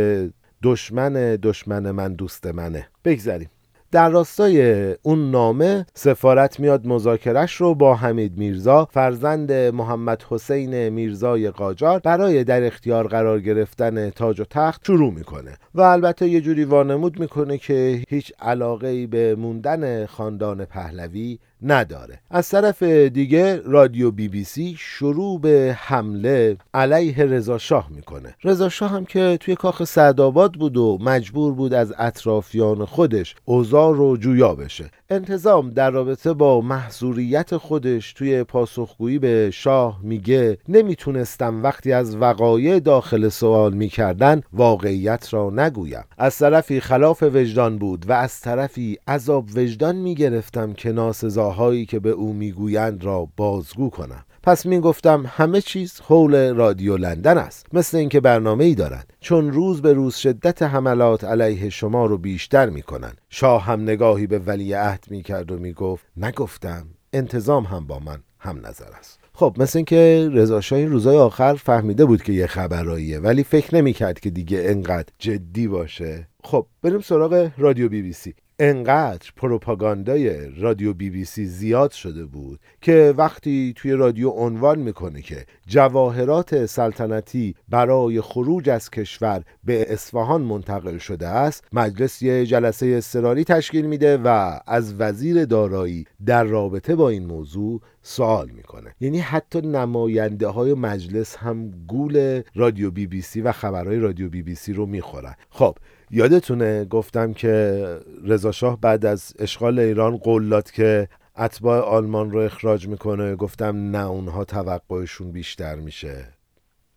[0.62, 2.88] دشمن دشمن من دوست منه.
[3.04, 3.48] بگذریم
[3.92, 11.50] در راستای اون نامه سفارت میاد مذاکرش رو با حمید میرزا فرزند محمد حسین میرزای
[11.50, 15.56] قاجار برای در اختیار قرار گرفتن تاج و تخت شروع می‌کنه.
[15.74, 22.20] و البته یه جوری وانمود می‌کنه که هیچ علاقه ای به موندن خاندان پهلوی نداره.
[22.30, 28.34] از طرف دیگه رادیو بی بی سی شروع به حمله علیه رضا شاه می‌کنه.
[28.44, 33.96] رضا شاه هم که توی کاخ سعدآباد بود و مجبور بود از اطرافیان خودش اوضاع
[33.96, 34.90] رو جویا بشه.
[35.10, 42.78] انتظام در رابطه با محضوریت خودش توی پاسخگویی به شاه میگه نمی‌تونستم وقتی از وقایع
[42.78, 46.04] داخل سوال می‌کردن واقعیت را نگویم.
[46.18, 52.10] از طرفی خلاف وجدان بود و از طرفی عذاب وجدان می‌گرفتم که ناسزاهایی که به
[52.10, 54.24] او می‌گویند را بازگو کنم.
[54.42, 57.66] پس می گفتم همه چیز حول رادیو لندن است.
[57.72, 62.70] مثل اینکه برنامه ای دارند چون روز به روز شدت حملات علیه شما رو بیشتر
[62.70, 63.12] می کنن.
[63.30, 67.98] شاه هم نگاهی به ولی عهد می کرد و می گفت نگفتم انتظام هم با
[67.98, 69.18] من هم نظر است.
[69.34, 73.74] خب مثل اینکه رضا شاه این روزای آخر فهمیده بود که یه خبراییه ولی فکر
[73.74, 76.28] نمی‌کرد که دیگه انقدر جدی باشه.
[76.44, 78.34] خب بریم سراغ رادیو بی بی سی.
[78.60, 85.22] انقدر پروپاگاندای رادیو بی بی سی زیاد شده بود که وقتی توی رادیو عنوان می‌کنه
[85.22, 92.86] که جواهرات سلطنتی برای خروج از کشور به اصفهان منتقل شده است مجلس یه جلسه
[92.86, 98.94] اضطراری تشکیل میده و از وزیر دارایی در رابطه با این موضوع سوال می‌کنه.
[99.00, 104.42] یعنی حتی نماینده های مجلس هم گول رادیو بی بی سی و خبرهای رادیو بی
[104.42, 105.34] بی سی رو می‌خورن.
[105.50, 105.76] خب
[106.10, 107.84] یادتونه گفتم که
[108.24, 113.36] رضاشاه بعد از اشغال ایران قول داد که اتباع آلمان رو اخراج می‌کنه.
[113.36, 116.24] گفتم نه اونها توقعشون بیشتر میشه.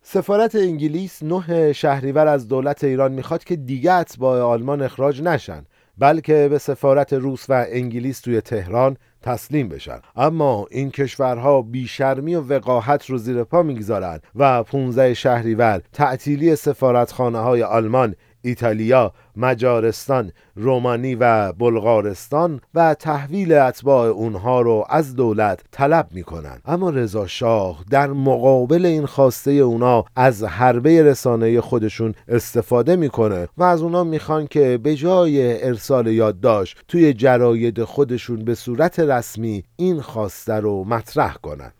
[0.03, 5.65] سفارت انگلیس نه شهریور از دولت ایران می‌خواد که دیگه اتباع آلمان اخراج نشن
[5.97, 9.99] بلکه به سفارت روس و انگلیس توی تهران تسلیم بشن.
[10.15, 17.39] اما این کشورها بیشرمی و وقاحت رو زیر پا می‌گذارند و 15 شهریور تعطیلی سفارتخانه
[17.39, 26.07] های آلمان ایتالیا، مجارستان، رومانی و بلغارستان و تحویل اتباع اونها رو از دولت طلب
[26.11, 26.61] می‌کنن.
[26.65, 33.63] اما رضا شاه در مقابل این خواسته اونا از حربه رسانه خودشون استفاده می‌کنه و
[33.63, 40.01] از اونا می‌خوان که به جای ارسال یادداشت توی جراید خودشون به صورت رسمی این
[40.01, 41.71] خواسته رو مطرح کنن.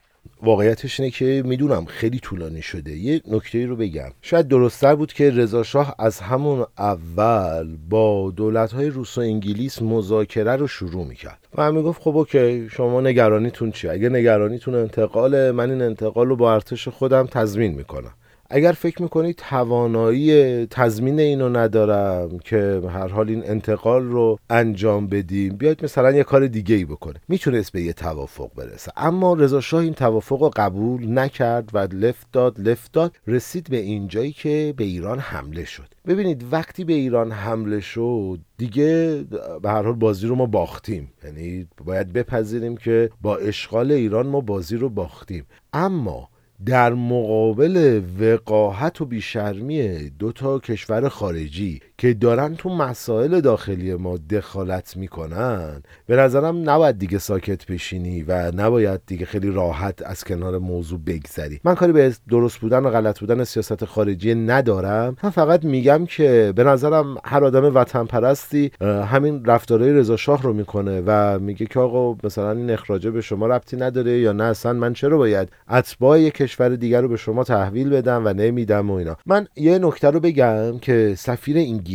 [0.44, 2.98] واقعیتش اینه که می‌دونم خیلی طولانی شده.
[2.98, 4.12] یه نکته رو بگم.
[4.22, 9.82] شاید درستتر بود که رضا شاه از همون اول با دولت های روس و انگلیس
[9.82, 11.48] مذاکره رو شروع می‌کرد.
[11.56, 16.36] و هم می‌گفت خب اوکی شما نگرانیتون چیه؟ اگه نگرانیتون انتقاله من این انتقال رو
[16.36, 18.14] با ارتش خودم تضمین می‌کنم.
[18.54, 25.56] اگر فکر می‌کنید توانایی تضمین اینو ندارم که هر حال این انتقال رو انجام بدیم
[25.56, 28.92] بیاید مثلا یه کار دیگه ای بکنه می‌تونست به یه توافق برسه.
[28.98, 33.16] اما رضا شاه این توافق رو قبول نکرد و لفت داد لفت داد.
[33.28, 35.88] رسید به اینجایی که به ایران حمله شد.
[36.08, 39.24] ببینید وقتی به ایران حمله شد دیگه
[39.62, 41.12] به هر حال بازی رو ما باختیم.
[41.24, 45.46] یعنی باید بپذیریم که با اشغال ایران ما بازی رو باختیم.
[45.74, 46.30] اما
[46.66, 54.18] در مقابل وقاحت و بیشرمی دو تا کشور خارجی که دارن تو مسائل داخلی ما
[54.18, 55.84] دخالت می‌کنن.
[56.08, 61.60] به نظرم نباید دیگه ساکت بشینی و نباید دیگه خیلی راحت از کنار موضوع بگذری.
[61.64, 65.16] من کاری به درست بودن و غلط بودن سیاست خارجی ندارم.
[65.24, 70.54] من فقط میگم که به نظرم هر آدم وطن پرستی همین رفتارهای رضا شاه رو
[70.54, 74.74] می‌کنه و میگه که آقا مثلا این اخراجه به شما ربطی نداره یا نه اصلا
[74.74, 78.94] من چرا باید اتباع یک کشور دیگر رو به شما تحویل بدم و نمیدم و
[78.94, 79.18] اینا.
[79.26, 81.91] من یه نکته رو بگم که سفیر انگلیس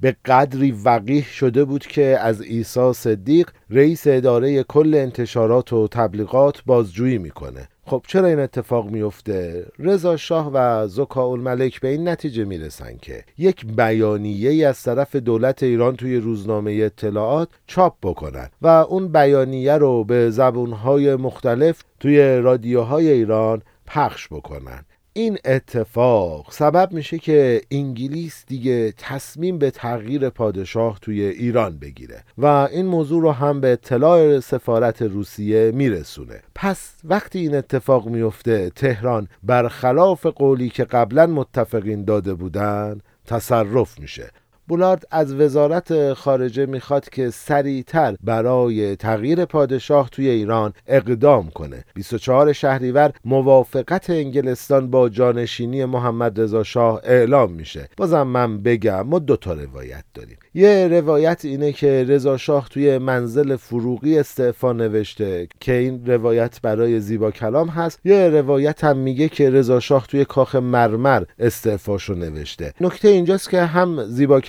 [0.00, 6.62] به قدری وقیح شده بود که از عیسی صدیق رئیس اداره کل انتشارات و تبلیغات
[6.66, 7.68] بازجویی می‌کنه.
[7.86, 13.24] خب چرا این اتفاق میفته؟ رضا شاه و زکا الملک به این نتیجه می‌رسن که
[13.38, 19.72] یک بیانیه ای از طرف دولت ایران توی روزنامه اطلاعات چاپ بکنن و اون بیانیه
[19.72, 24.84] رو به زبونهای مختلف توی رادیوهای ایران پخش بکنن.
[25.14, 32.46] این اتفاق سبب میشه که انگلیس دیگه تصمیم به تغییر پادشاه توی ایران بگیره و
[32.46, 36.42] این موضوع رو هم به اطلاع سفارت روسیه میرسونه.
[36.54, 44.30] پس وقتی این اتفاق میفته تهران برخلاف قولی که قبلا متفقین داده بودن تصرف میشه.
[44.68, 51.84] بولارد از وزارت خارجه می‌خواد که سریعتر برای تغییر پادشاه توی ایران اقدام کنه.
[51.94, 57.88] 24 شهریور موافقت انگلستان با جانشینی محمد رضا شاه اعلام میشه.
[57.96, 60.36] بازم من بگم ما دو تا روایت داریم.
[60.54, 67.00] یه روایت اینه که رضا شاه توی منزل فروغی استعفا نوشته که این روایت برای
[67.00, 68.00] زیبا کلام هست.
[68.04, 72.72] یه روایت هم میگه که رضا شاه توی کاخ مرمر استعفاشو نوشته.
[72.80, 74.40] نکته اینجاست که هم زیبا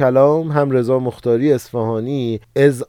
[0.51, 2.39] هم رضا مختاری اصفهانی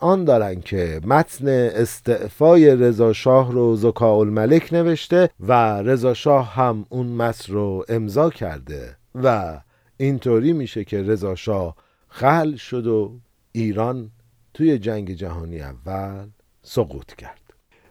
[0.01, 6.87] آن دارن که متن استعفای رضا شاه رو زکا الملک نوشته و رضا شاه هم
[6.89, 9.61] اون متن رو امضا کرده و
[9.97, 11.77] اینطوری میشه که رضا شاه
[12.09, 13.13] خل شد و
[13.53, 14.11] ایران
[14.55, 16.27] توی جنگ جهانی اول
[16.63, 17.44] سقوط کرد.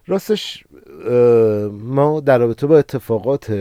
[0.08, 0.64] راستش
[1.72, 3.51] ما در رابطه با اتفاقات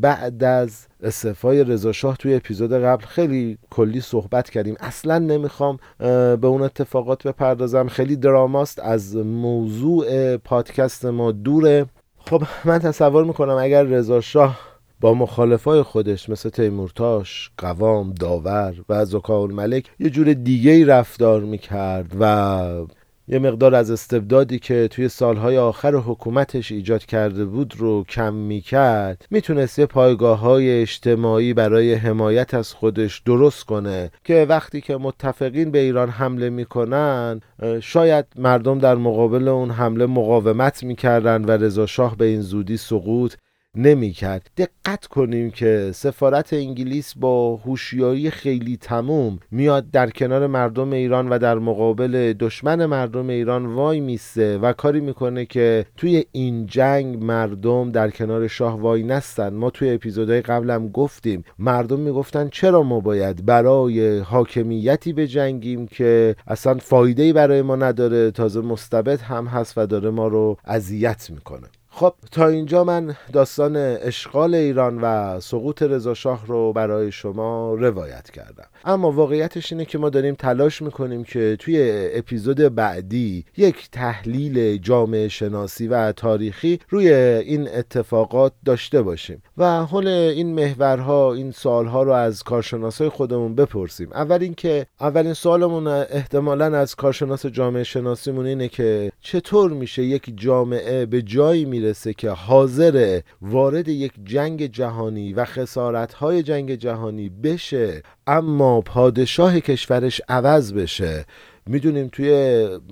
[0.00, 4.76] بعد از استعفای رضا شاه توی اپیزود قبل خیلی کلی صحبت کردیم.
[4.80, 7.88] اصلا نمی‌خوام به اون اتفاقات بپردازم.
[7.88, 11.86] خیلی دراماست از موضوع پادکست ما دوره.
[12.18, 14.58] خب من تصور می‌کنم اگر رضا شاه
[15.00, 22.12] با مخالفای خودش مثل تیمورتاش، قوام، داور و زکا ملک یه جور دیگه رفتار می‌کرد
[22.20, 22.86] و
[23.28, 29.26] یه مقدار از استبدادی که توی سالهای آخر حکومتش ایجاد کرده بود رو کم می‌کرد
[29.30, 35.70] می‌تونست یه پایگاه های اجتماعی برای حمایت از خودش درست کنه که وقتی که متفقین
[35.70, 37.40] به ایران حمله می‌کنن
[37.80, 43.34] شاید مردم در مقابل اون حمله مقاومت می‌کردن و رضا شاه به این زودی سقوط
[43.76, 44.50] نمی‌کرد.
[44.56, 51.38] دقت کنیم که سفارت انگلیس با هوشیاری خیلی تموم میاد در کنار مردم ایران و
[51.38, 57.90] در مقابل دشمن مردم ایران وای میسته و کاری می‌کنه که توی این جنگ مردم
[57.90, 59.54] در کنار شاه وای نستن.
[59.54, 61.44] ما توی اپیزودهای قبلم گفتیم.
[61.58, 68.30] مردم می‌گفتن چرا ما باید برای حاکمیتی بجنگیم که اصلا فایده برای ما نداره.
[68.30, 71.66] تازه مستبد هم هست و داره ما رو اذیت می‌کنه.
[71.96, 78.30] خب تا اینجا من داستان اشغال ایران و سقوط رضا شاه رو برای شما روایت
[78.30, 78.64] کردم.
[78.84, 85.28] اما واقعیتش اینه که ما داریم تلاش می‌کنیم که توی اپیزود بعدی یک تحلیل جامعه
[85.28, 92.12] شناسی و تاریخی روی این اتفاقات داشته باشیم و حول این محورها این سوالها رو
[92.12, 94.12] از کارشناسای خودمون بپرسیم.
[94.12, 101.06] اول اینکه اولین سوالمون احتمالا از کارشناس جامعه شناسیمون اینه که چطور میشه یک جامعه
[101.06, 108.80] به جایی می‌رسه که حاضر وارد یک جنگ جهانی و خسارتهای جنگ جهانی بشه اما
[108.80, 111.24] پادشاه کشورش عوض بشه.
[111.66, 112.30] می‌دونیم توی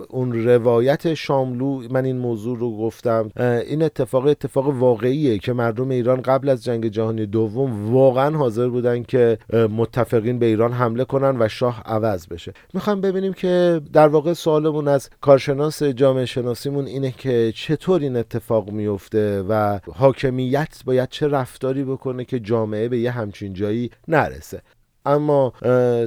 [0.09, 3.31] اون روایت شاملو من این موضوع رو گفتم
[3.67, 9.03] این اتفاق اتفاق واقعیه که مردم ایران قبل از جنگ جهانی دوم واقعا حاضر بودن
[9.03, 12.53] که متفقین به ایران حمله کنن و شاه عوض بشه.
[12.75, 18.71] می‌خوام ببینیم که در واقع سوالمون از کارشناس جامعه شناسیمون اینه که چطور این اتفاق
[18.71, 24.63] میفته و حاکمیت باید چه رفتاری بکنه که جامعه به یه همچین جایی نرسه.
[25.07, 25.53] اما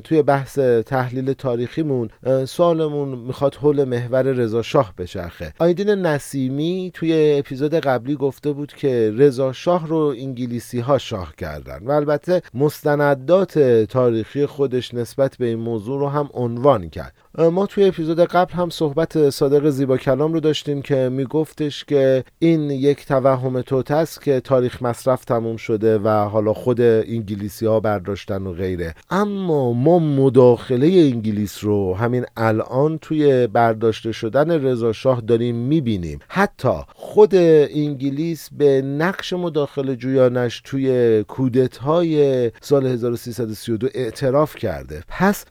[0.04, 2.10] توی بحث تحلیل تاریخیمون
[2.46, 5.54] سوالمون می‌خواد حول محور رضا شاه بچرخه.
[5.60, 11.80] آیدین نسیمی توی اپیزود قبلی گفته بود که رضا شاه رو انگلیسی ها شاه کردن
[11.86, 17.14] و البته مستندات تاریخی خودش نسبت به این موضوع رو هم عنوان کرد.
[17.38, 22.70] ما توی اپیزود قبل هم صحبت صادق زیبا کلام رو داشتیم که میگفتش که این
[22.72, 28.48] یک توهم توت است که تاریخ مصرف تموم شده و حالا خود انگلیسی ها برداشتن
[28.48, 28.94] و غیره.
[29.10, 36.20] اما ما مداخله انگلیس رو همین الان توی برداشته شدن رضا شاه داریم می‌بینیم.
[36.28, 45.04] حتی خود انگلیس به نقش مداخله جویانش توی کودت های سال 1332 اعتراف کرده.
[45.08, 45.46] پس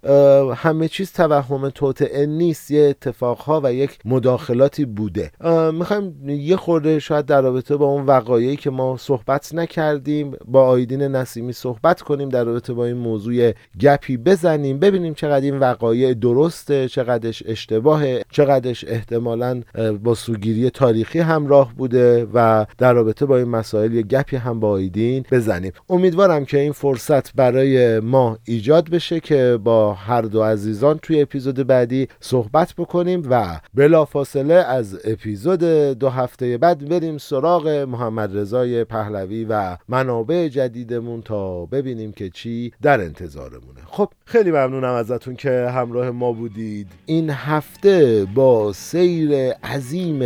[0.56, 5.30] همه چیز توهم توطعه نیست یه اتفاقها و یک مداخلاتی بوده.
[5.72, 11.02] می‌خوایم یه خورده شاید در رابطه با اون وقایعی که ما صحبت نکردیم با آیدین
[11.02, 16.88] نسیمی صحبت کنیم در رابطه با این موضوع گپی بزنیم ببینیم چقدر این وقایع درسته
[16.88, 19.62] چقدرش اشتباهه چقدرش احتمالا
[20.02, 24.70] با سوگیری تاریخی همراه بوده و در رابطه با این مسائل یه گپی هم با
[24.70, 25.72] آیدین بزنیم.
[25.88, 31.63] امیدوارم که این فرصت برای ما ایجاد بشه که با هر دو عزیزان توی اپیزود
[31.64, 35.60] بعدی صحبت بکنیم و بلافاصله از اپیزود
[35.98, 42.72] دو هفته بعد بریم سراغ محمد رضای پهلوی و منابع جدیدمون تا ببینیم که چی
[42.82, 43.80] در انتظارمونه.
[43.86, 46.88] خب خیلی ممنونم ازتون که همراه ما بودید.
[47.06, 50.22] این هفته با سیر عظیم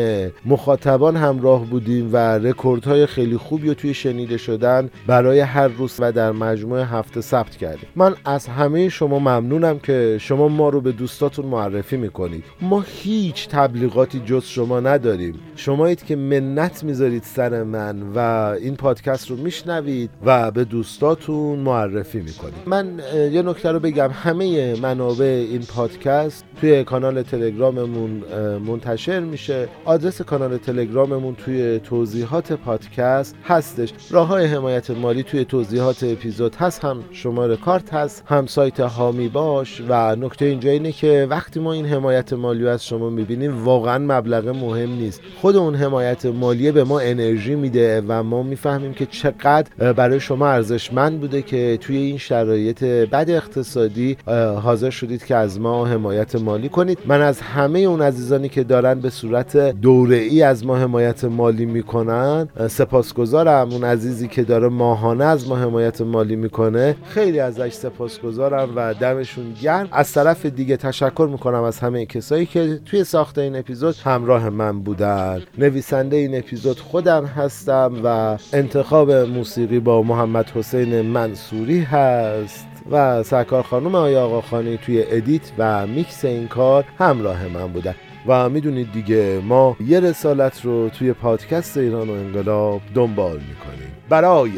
[0.47, 6.12] مخاطبان همراه بودیم و رکوردهای خیلی خوبی رو توی شنیده شدن برای هر روز و
[6.12, 7.89] در مجموع هفته ثبت کردیم.
[7.97, 10.93] من از همه شما ممنونم که شما ما رو به
[11.29, 12.45] دوستاتون معرفی می‌کنید.
[12.61, 15.35] ما هیچ تبلیغاتی جز شما نداریم.
[15.57, 18.18] شمایید که منت می‌ذارید سر من و
[18.61, 22.55] این پادکست رو میشنوید و به دوستاتون معرفی می‌کنید.
[22.66, 23.01] من
[23.33, 24.11] یه نکته رو بگم.
[24.12, 28.22] همه منابع این پادکست توی کانال تلگراممون
[28.66, 29.68] منتشر میشه.
[29.85, 33.93] آدرس کانال تلگراممون توی توضیحات پادکست هستش.
[34.11, 36.85] راه های حمایت مالی توی توضیحات اپیزود هست.
[36.85, 41.72] هم شماره کارت هست هم سایت هامی باش و نکته اینجا اینه که وقتی ما
[41.72, 45.20] این حمایت مالی از شما می‌بینیم واقعا مبلغ مهم نیست.
[45.40, 50.48] خود اون حمایت مالی به ما انرژی میده و ما می‌فهمیم که چقدر برای شما
[50.48, 54.16] ارزشمند بوده که توی این شرایط بد اقتصادی
[54.62, 56.98] حاضر شدید که از ما حمایت مالی کنید.
[57.06, 61.66] من از همه اون عزیزانی که دارن به صورت دوره ای از ما حمایت مالی
[61.66, 63.72] می‌کنن سپاسگزارم.
[63.72, 69.54] اون عزیزی که داره ماهانه از ما حمایت مالی می‌کنه خیلی ازش سپاسگزارم و دمشون
[69.62, 69.88] گرم.
[69.92, 74.80] از طرف دیگه تشکر می‌کنم از همه کسایی که توی ساخت این اپیزود همراه من
[74.80, 75.42] بودن.
[75.59, 83.62] نویسنده این اپیزود خودم هستم و انتخاب موسیقی با محمد حسین منصوری هست و سرکار
[83.62, 87.94] خانم آیا آقا خانی توی ادیت و میکس این کار همراه من بودن.
[88.26, 93.92] و می‌دونید دیگه ما یه رسالت رو توی پادکست ایران و انقلاب دنبال می‌کنیم.
[94.09, 94.51] برای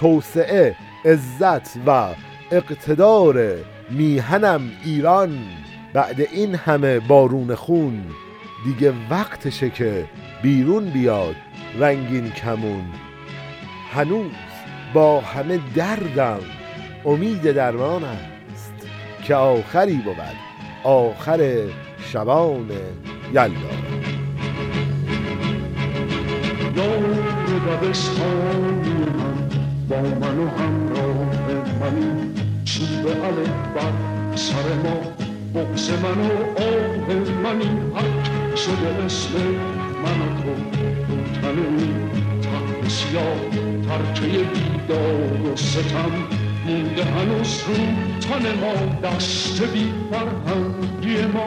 [0.00, 2.08] توسعه عزت و
[2.50, 3.54] اقتدار
[3.90, 5.38] میهنم ایران.
[5.96, 8.04] بعد این همه بارون خون
[8.64, 10.04] دیگه وقتشه که
[10.42, 11.34] بیرون بیاد
[11.78, 12.84] رنگین کمون.
[13.92, 14.32] هنوز
[14.94, 16.40] با همه دردم
[17.04, 18.72] امید درمان است
[19.24, 20.16] که آخری بود
[20.84, 21.64] آخر
[22.12, 22.70] شبان
[23.32, 23.50] یلا
[29.88, 31.16] با من و همراه
[31.80, 32.34] منی
[32.64, 33.02] چوب
[33.74, 35.25] بر سر
[35.56, 36.32] بغز من و
[36.62, 39.32] آه منی حق شده اسم
[40.02, 40.54] من و تو.
[41.40, 41.94] تنی
[42.42, 43.40] تخت سیاه
[43.88, 46.12] ترکه بیدار و ستم.
[46.66, 47.74] مونده هنوز رو
[48.20, 51.46] تن ما دست بی فرهنگی ما.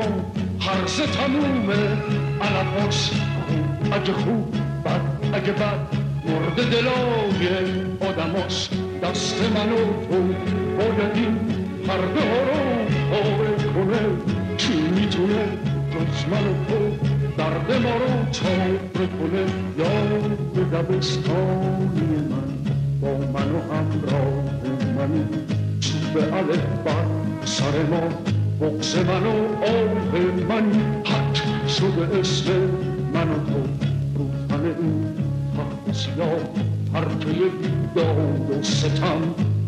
[0.60, 1.97] هرز تمومه
[2.41, 3.10] علفاش
[3.47, 4.55] خوب اگه خوب
[4.86, 5.01] بد
[5.34, 5.88] اگه بد.
[6.26, 8.70] مرد دلای آدماش
[9.03, 10.24] دست من و تو.
[10.78, 11.59] باید این
[11.90, 12.60] پرده ها رو
[13.10, 14.00] پاره کنه
[14.58, 15.44] کی می‌تونه
[15.92, 19.44] جز من و تو درد ما رو چاره کنه
[19.78, 22.50] یاد دبستانی من
[23.02, 24.44] با من و همراه
[24.98, 25.26] منی
[25.80, 27.06] چوب الف بر
[27.46, 28.02] سر ما
[28.62, 30.72] بغز من و آه من
[31.06, 32.46] حق شده اسم
[33.14, 33.60] من و تو
[34.18, 35.06] روحن این
[35.58, 36.40] حق سیاه
[36.94, 39.22] پرتوی بیداد و ستم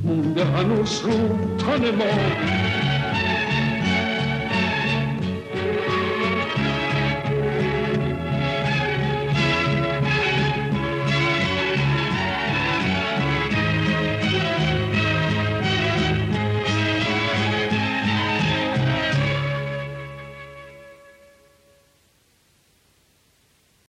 [0.04, 1.12] مونده هنوز رو
[1.58, 2.91] تن ما.